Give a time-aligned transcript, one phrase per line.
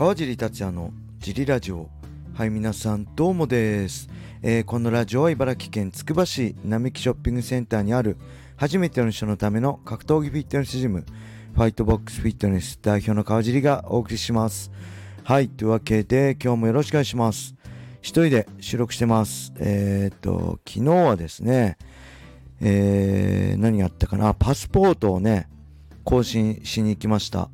[0.00, 1.90] 川尻達也のジリラジオ。
[2.32, 4.08] はい皆さんどうもです、
[4.40, 8.16] えー、このラジオは茨城県つくば市並木ショッピングセンターにある
[8.56, 11.04] 初めての人のための格闘技フィットネスジム
[11.52, 14.70] ファイトボックスフィットネス代表の川尻がお送りします。
[15.22, 17.54] はいというわけで今日もよろしくお願いします。
[18.00, 19.52] 一人で収録してます。
[19.58, 21.76] えー、っと昨日はですね
[22.62, 24.32] えー、何やったかな？
[24.32, 25.50] パスポートをね
[26.04, 27.50] 更新しに行きました。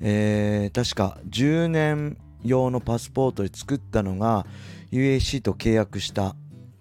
[0.00, 4.46] えー、確か10年用のパスポートで作ったのが
[4.92, 6.36] UAC と契約した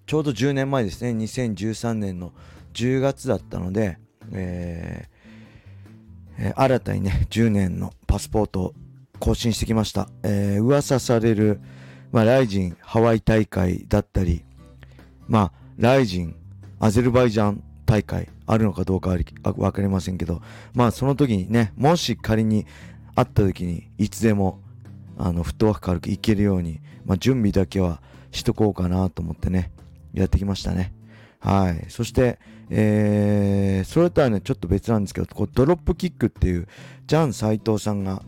[0.06, 1.12] ちょうど10年前ですね。
[1.12, 2.32] 2013年の
[2.74, 3.98] 10月だったので、
[4.32, 8.74] えー、新たにね10年のパスポートを
[9.20, 11.62] 更新してきました、えー、噂される、
[12.12, 14.44] まあ、ライジンハワイ大会だったり
[15.28, 16.36] まあライジン
[16.80, 19.18] アゼルバイジャン大会あるのかどうかは
[19.54, 20.42] 分かりませんけど
[20.74, 22.66] まあその時にねもし仮に
[23.16, 24.62] 会った時にいつでも
[25.18, 29.72] あのフットワーク軽くいけるように、まあ、準備だけはしとこうかなと思ってね
[30.14, 30.94] やってきましたね。
[31.40, 31.86] はい。
[31.90, 36.68] そして、えー、それとはねちょっと別なんですけどこうドロップキックっていう
[37.06, 38.24] ジャン斎藤さんが、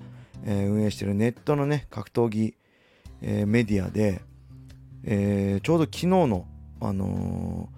[0.45, 2.55] えー、運営してるネットのね格闘技、
[3.21, 4.21] えー、メディアで、
[5.03, 6.45] えー、ちょうど昨日の
[6.79, 7.69] あの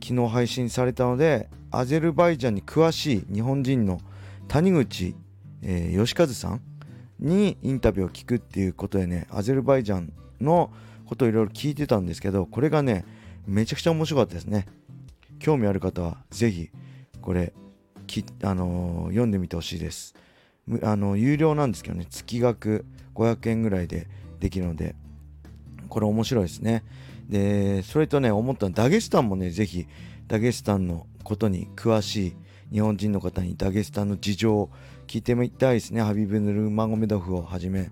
[0.00, 4.00] ー、昨日配信されたのでアゼルバイジャンに詳しい日本人の
[4.48, 5.14] 谷口
[5.64, 6.60] えー、吉和さん
[7.18, 10.70] にインタビューを聞くっていうことでねアゼルバイジャンの
[11.06, 13.04] ことをいろいろ聞いてたんですけどこれがね
[13.46, 14.66] めちゃくちゃ面白かったですね。
[15.38, 16.70] 興味ある方は是非
[17.20, 17.52] これ
[18.06, 20.14] き、あのー、読んでみてほしいです。
[20.82, 24.08] あの有料なんですけどね月額500円ぐらいで
[24.40, 24.94] できるので
[25.88, 26.84] これ面白いですね。
[27.28, 29.86] でそれとね思ったダゲスタンもね是非
[30.26, 32.36] ダゲスタンのことに詳しい
[32.74, 34.70] 日本人の方にダゲスタンの事情を
[35.06, 36.02] 聞いてみたいですね。
[36.02, 37.88] ハビブ・ヌルマゴメドフをはじめ、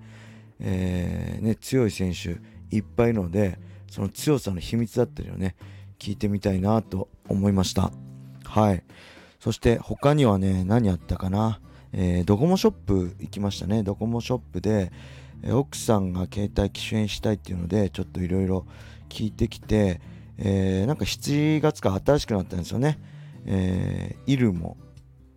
[0.58, 2.40] えー、ね、強い選手
[2.76, 5.54] いっぱいいるのでその強さの秘密だったりをね
[6.00, 7.92] 聞いてみたいなと思いました。
[8.44, 8.82] はい。
[9.38, 11.60] そして他にはね何あったかな、
[11.92, 13.84] えー、ドコモショップ行きましたね。
[13.84, 14.90] ドコモショップで、
[15.44, 18.66] え、奥さんが携帯機種変したいっていうのでちょっといろいろ
[19.08, 20.00] 聞いてきて、
[20.38, 22.98] えー、なんか7月から新しくなったんですよね、
[23.46, 24.76] えー、イルモ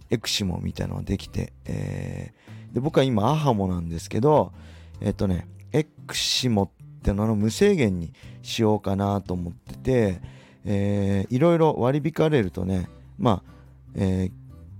[0.09, 4.53] エクシモみたいなのができて、えー、で僕は今アハモなんですけど
[5.01, 6.69] えっ、とねエクシモっ
[7.01, 10.21] てのの無制限にしようかなと思ってて、
[10.63, 13.51] えー、いろいろ割り引かれるとねまあ、
[13.95, 14.31] えー、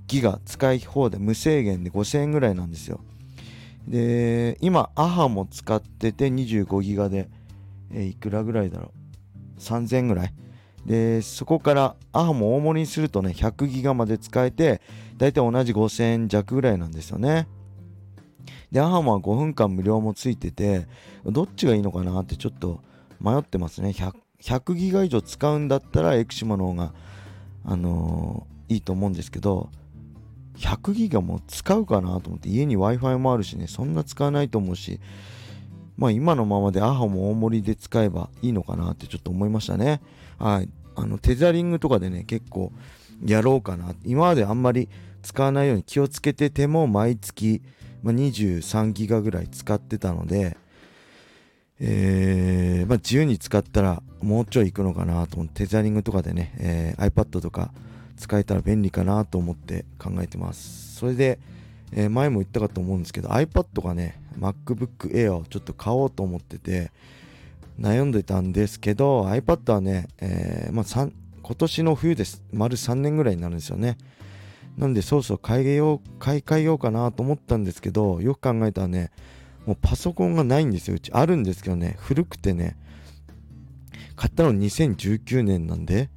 [0.08, 3.02] ギガ使い放題無制限で5000円ぐらいなんですよ。
[3.88, 7.30] で今アハモ使ってて25ギガで、
[7.92, 8.92] えー、いくらぐらいだろ
[9.58, 10.34] う？3000円ぐらい？
[10.86, 14.82] でそこからアハも大盛りにするとね100ギガまで使えて
[15.18, 17.48] だいたい同じ5000円弱ぐらいなんですよね。
[18.72, 20.88] でアハモは5分間無料もついてて
[21.26, 22.82] どっちがいいのかなってちょっと
[23.20, 23.90] 迷ってますね。
[23.90, 26.94] 100, 100ギガ以上使うんだったらエクシマの方が
[27.64, 29.70] あのー、いいと思うんですけど
[30.58, 35.00] 100ギガも使うかなと思って家に Wi-Fi もあるしねそんな使わないと思うし
[35.98, 40.02] まあ今のままでアハも大盛りで使えばいいのかなってちょっと思いましたね。
[40.38, 40.70] はい。
[40.96, 42.72] あの、テザリングとかでね、結構
[43.26, 43.94] やろうかな。
[44.04, 44.90] 今まであんまり
[45.24, 47.62] 使わないように気をつけてても毎月、
[48.04, 50.58] まあ、23ギガぐらい使ってたので、
[51.80, 57.72] えー、まあ、自由に使ったらもうちょい行くのかなと思って、テザリングとかでね、えー、iPad とか
[58.18, 60.96] 使えたら便利かなと思って考えてます。
[60.96, 61.40] それで、
[61.98, 66.92] えー、前も言ったかと思うんですけど iPad がね MacBook Air をちょっと買おうと思ってて
[67.80, 70.86] 悩んでたんですけど iPad はね、えー、まあ、
[71.42, 72.44] 今年の冬です。
[72.52, 73.98] 丸3年ぐらいになるんですよね。
[74.78, 79.12] なんでそうそう買いよう買い替えようかなと思ったんですけどよく考えたらね
[79.66, 80.96] もうパソコンがないんですよ。
[80.96, 82.78] うちあるんですけどね古くてね
[84.18, 86.10] 買ったの2019年なんで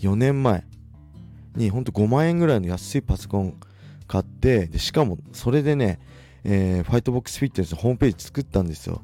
[0.00, 0.64] 4年前
[1.54, 3.54] にほんと5万円ぐらいの安いパソコン
[4.08, 6.00] 買ってでしかもそれでね、
[6.42, 9.02] えー、ファイトボックスフィットネスのホームページ作ったんですよ、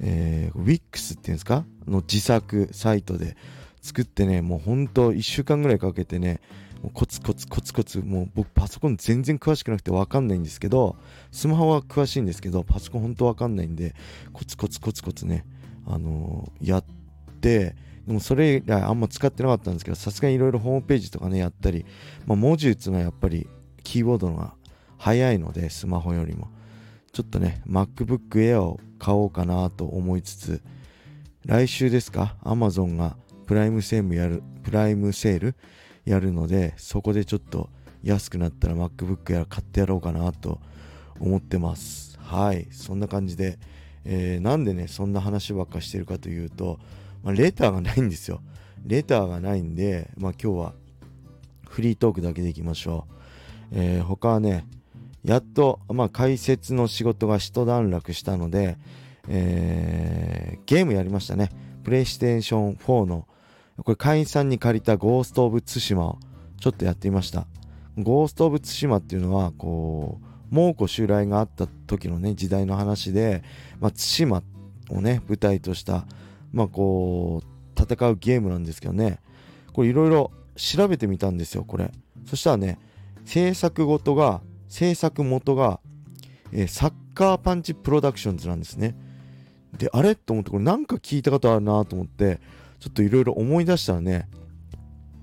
[0.00, 1.64] えー、WIX っていうんですか？
[1.86, 3.36] の自作サイトで
[3.82, 6.40] 作ってねもうほんと1週間ぐらいかけてね
[6.82, 10.96] もうコツコツコツコツもう僕パソコン全然詳しくなくて分かんないんですけど
[11.30, 13.94] スマホは詳しいんですけどパソコン本当分かんないんで
[14.32, 15.44] コツコツコツコツね
[15.86, 16.84] あのー、やっ
[17.40, 21.86] てでもそれ以来あんま使ってなかったんですけどさすがにいろいろホームページとかねやったり、
[22.26, 23.48] まあ、文字打つのはやっぱり
[23.94, 24.54] キーボードが
[24.98, 26.48] 速いのでスマホよりも。
[27.12, 30.62] ちょっとね MacBook Air を買おうかなと思いつつ
[31.46, 35.54] 来週ですか？Amazon がプライムセールやるプライムセール
[36.04, 37.70] やるのでそこでちょっと
[38.02, 40.58] 安くなったら MacBook Air 買ってやろうかなと
[41.20, 42.18] 思ってます。
[42.18, 42.66] はい。
[42.72, 43.60] そんな感じで、
[44.04, 46.80] えー、なんでねそんな話ばっかしてるかというと、
[47.22, 48.40] まあ、レターがないんですよ。
[48.84, 50.74] レターがないんで、まあ、今日は
[51.68, 53.14] フリートークだけでいきましょう、
[53.72, 54.66] えー、他はね
[55.24, 58.76] やっと、まあ、解説の仕事が一段落したので、
[59.26, 61.50] えー、ゲームやりましたね。
[61.82, 63.26] プレイステーション4の、
[63.78, 66.18] これ会員さんに借りたゴースト・オブ・ツシマを
[66.60, 67.46] ちょっとやってみました。
[67.98, 73.42] ゴースト・オブ・ツシマっていうのは、こう、猛虎襲来があった時のね、時代の話で、
[73.80, 74.42] まあ、対馬
[74.90, 76.06] をね、舞台とした、
[76.52, 79.20] まあこう、戦うゲームなんですけどね、
[79.72, 81.90] これいろいろ調べてみたんですよ、これ。
[82.26, 82.78] そしたらね、
[83.24, 85.80] 制作ごとが制作元が、
[86.52, 88.96] えー、サッカーパンチプロダクションズなんですね。
[89.78, 90.14] で、あれ？
[90.14, 92.40] と思って、これなんか聞いたことあるなと思って、
[92.80, 94.28] ちょっといろいろ思い出したらね、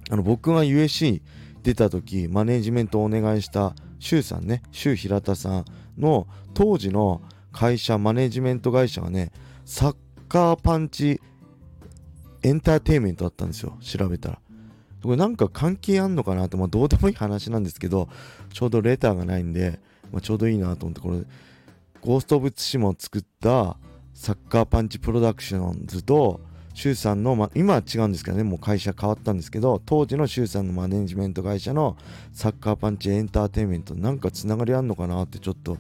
[0.10, 1.22] あの僕が USC
[1.64, 5.66] 出た時、マネジメントをお願いした周さんね、周平田さん
[5.98, 7.22] の当時の
[7.52, 9.32] 会社、マネジメント会社がね、
[9.66, 9.96] サッ
[10.28, 11.22] カーパンチ
[12.44, 14.40] エンターテインメントだったんですよ、調べたら。
[15.04, 18.10] これなんか関係あんのかなって、まあどうでもいい話なんですけど、
[18.54, 19.80] ちょうどレターがないんで、
[20.12, 21.24] まあ、ちょうどいいなと思って、これ、
[22.02, 23.78] ゴースト・オブ・ツシマを作った
[24.14, 26.42] サッカーパンチプロダクションズと、
[26.74, 31.98] シュウさんの、まあ、今は違うんですけどね、もう会社変わったんですけど、当時のシュウさんのマネジメント会社の
[32.32, 35.78] サッカーパンチエンターテインメント、なんかつながりあんのかなってちょっと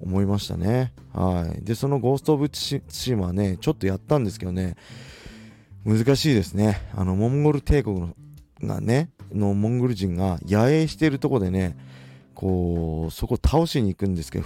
[0.00, 0.92] 思いましたね。
[1.12, 1.64] はい。
[1.64, 4.76] で、そのゴースト・オブ・ツシマはね、ちょっとやったんですけどね、
[5.84, 6.80] 難しいですね。
[6.94, 8.14] あの、モンゴル帝国の
[8.62, 11.76] がね、のモンゴル人が野営しているとこでね、
[12.34, 14.42] こう、そこ倒しに行くんですけ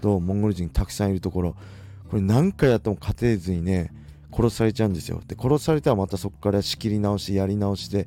[0.00, 1.56] ど、モンゴル人たくさんいるところ、
[2.10, 3.92] これ何回やっても勝てずにね、
[4.32, 5.22] 殺されちゃうんですよ。
[5.26, 8.06] で、殺されたらまたそこから仕切り直し、やり直して、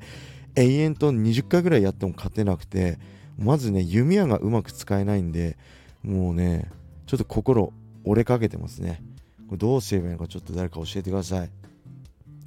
[0.54, 2.98] 永遠と20回ぐらいやっても勝てなくて、
[3.38, 5.56] まずね、弓矢がうまく使えないんで、
[6.02, 6.70] もうね、
[7.06, 7.72] ちょっと心
[8.04, 9.02] 折れかけてますね。
[9.48, 11.50] これどうすればいいのかちょっと誰か教えてください。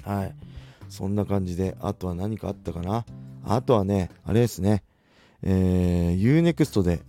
[0.04, 0.36] はい。
[0.90, 3.06] そんな感じで、あとは何かあったかな？
[3.44, 4.84] あとはね、あれですね、
[5.44, 7.02] えー、UNEXT で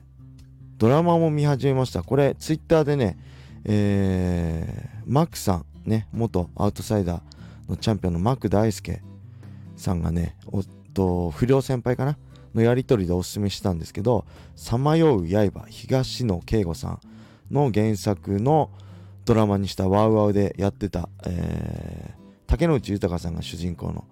[0.78, 2.02] ドラマも見始めました。
[2.02, 3.19] これ、ツイッターでね、
[3.64, 9.00] えー、マックさん、ね、元アウトサイダーのチャンピオンのマック大輔
[9.76, 12.19] さんがね、おっと、不良先輩かな？
[12.55, 14.25] のやりとりでおすすめしたんですけど、
[14.55, 17.00] さまよう刃、東野圭吾さん
[17.50, 18.70] の原作の
[19.26, 22.25] ドラマにしたワウワウでやってた、えー、
[22.56, 24.06] 竹野内豊さんが主人公の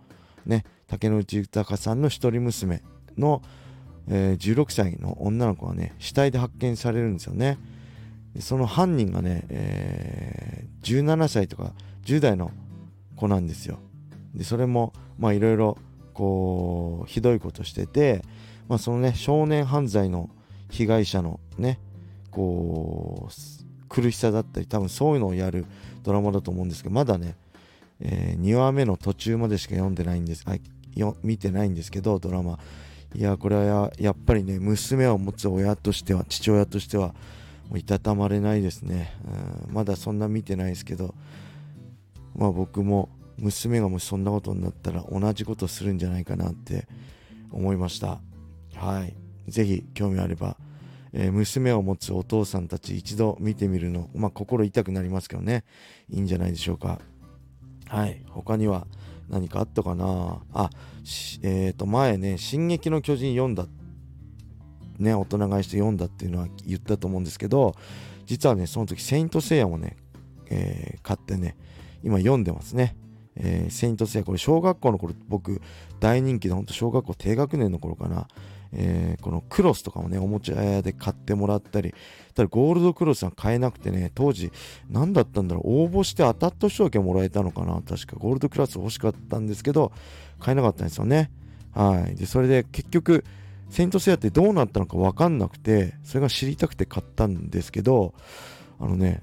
[0.45, 2.83] ね竹野内豊さんの一人娘
[3.17, 3.41] の、
[4.07, 7.59] えー、16歳の女の子がね死体で発見されるんですよね。
[8.41, 11.73] その犯人がね、えー、17歳とか
[12.05, 12.51] 10代の
[13.17, 13.79] 子なんですよ。
[14.35, 15.79] でそれもまあいろいろ
[16.13, 18.23] こうひどいことしてて、
[18.69, 20.29] まあ、そのね少年犯罪の
[20.69, 21.81] 被害者のね
[22.31, 25.65] こう苦しさだったり多分そういうのをやる
[26.03, 27.37] ドラマだと思うんですけどまだね
[28.01, 30.45] えー、2話目の途中までしか読んでないんです。
[30.47, 30.57] あ
[30.95, 32.59] よ見てないんですけどドラマ。
[33.15, 37.15] いやこれはやっぱりね娘を持つ親としては父親としては
[37.69, 39.17] もういたたまれないですね、
[39.69, 41.15] うん、まだそんな見てないですけど
[42.35, 43.09] まあ僕も
[43.39, 46.87] 娘がもしそんなことになったら同じことするんじゃないかなって
[47.53, 48.21] 思いました。
[48.75, 49.15] はい。
[49.49, 50.57] 是非興味あれば、
[51.13, 55.65] えー、娘を持つお父さんたち一度見てみるのまあ心痛くなりますけどね。
[56.09, 57.01] いいんじゃないでしょうか。
[57.89, 58.23] はい。
[58.29, 58.87] 他には
[59.29, 60.43] 何かあったかな？
[60.53, 60.71] あ、
[61.43, 63.67] えっ、ー、と、前ね、進撃の巨人読んだ。
[64.99, 67.75] ね、大人買いして読んだっていうのは言ったと思うんですけど、
[68.27, 69.97] 実はね、その時、セイントセイヤもね、
[70.51, 71.57] えー、買ってね、
[72.03, 72.97] 今読んでますね。
[73.37, 75.61] えー、セイントセイ、これ小学校の頃、僕、
[76.01, 78.29] 大人気で、ほんと小学校低学年の頃かな、
[78.73, 81.95] えー、このクロスとかもね、おもちゃ屋で買ってもらったり、
[82.35, 84.53] ただゴールドクロスは買えなくてね、当時、
[84.91, 89.93] 何だったんだろう、応募して当たった人だけもらえたのかな、確かゴールドクラス欲しかったんですけど、
[90.41, 91.31] 買えなかったんですよね。
[91.73, 92.15] はい。
[92.15, 93.25] で、それで結局、
[93.71, 98.15] セイントセイヤってどうなったのか分かんなくて、それが知りたくて買ったんですけど、
[98.79, 99.23] あのね、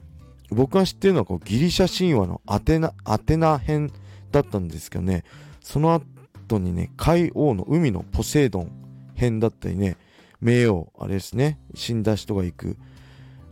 [0.49, 3.91] 僕が知ってるのはこうギリシャ神話のアテナ、アテナ編
[4.31, 5.23] だったんですけどね、
[5.61, 8.71] その後にね、海王の海のポセイドン
[9.15, 9.97] 編だったりね、
[10.43, 12.77] 冥王、あれですね、死んだ人が行く、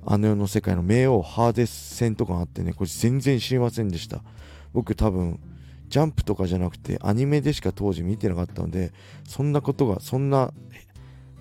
[0.06, 4.22] あの世の世界の冥王ハーデス戦とかがあってね、これ全然知りませんでした。
[4.74, 5.40] 僕多分、
[5.88, 8.92] ジャンプとかじゃなくてアニメでしか当時見てなかったので、
[9.28, 10.54] そんなことが、そんな、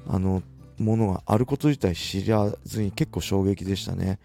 [0.07, 0.43] あの、
[0.79, 4.19] ものがあること自体知らずに結構衝撃でしたね。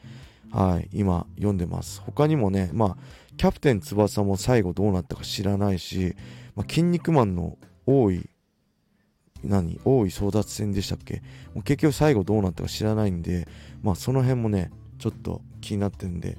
[0.51, 2.01] はい、今読んでます。
[2.01, 2.97] 他にもね、まあ、
[3.37, 6.15] キャプテン翼も最後どうなったか知らないし、
[6.55, 8.29] まあ、筋肉マンの多い
[9.43, 11.21] 何大井争奪戦でしたっけ？
[11.53, 13.47] もう結局最後どうなったか知らないんで
[13.81, 16.37] まあその辺もねちょっと気になってるんで、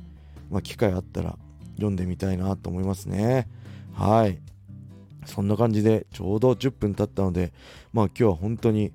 [0.50, 1.36] まあ、機会あったら
[1.74, 3.48] 読んでみたいなと思いますね。
[3.92, 4.38] はい。
[5.26, 7.52] そんな感じでちょうど10分経ったので
[7.92, 8.92] まあ今日は本当に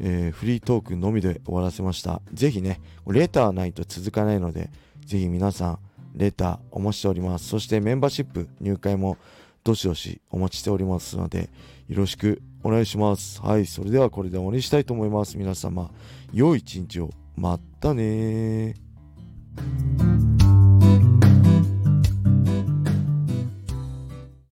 [0.00, 2.20] えー、フリートークのみで終わらせました。
[2.32, 4.70] ぜひね、レターないと続かないので、
[5.06, 5.78] ぜひ皆さん、
[6.14, 7.48] レターお待ちしております。
[7.48, 9.16] そしてメンバーシップ入会も
[9.62, 11.50] どしどしお待ちしておりますので、
[11.88, 13.40] よろしくお願いします。
[13.42, 15.36] はい、それではこれで終わりにしたいと思います。
[15.38, 15.90] 皆様、
[16.32, 17.10] 良い一日を。
[17.36, 18.74] またね